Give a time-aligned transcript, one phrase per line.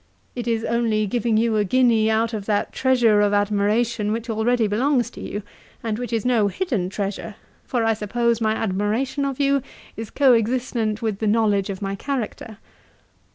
[0.35, 4.65] It is only giving you a guinea out of that treasure of admiration which already
[4.65, 5.43] belongs to you,
[5.83, 7.35] and which is no hidden treasure;
[7.65, 9.61] for I suppose my admiration of you
[9.95, 12.57] is co existent with the knowledge of my character.